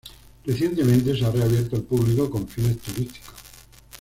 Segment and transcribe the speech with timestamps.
[0.47, 3.35] Recientemente se ha reabierto al público con fines turísticos.